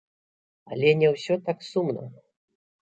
[0.71, 2.03] Але не ўсё так сумна!